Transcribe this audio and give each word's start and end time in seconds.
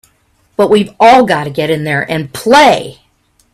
But 0.55 0.71
we've 0.71 0.95
all 0.99 1.25
got 1.25 1.43
to 1.43 1.51
get 1.51 1.69
in 1.69 1.83
there 1.83 2.01
and 2.09 2.33
play! 2.33 3.01